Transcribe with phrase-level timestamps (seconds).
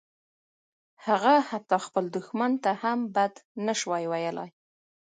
[1.05, 3.33] هغه حتی خپل دښمن ته هم بد
[3.67, 4.49] نشوای ویلای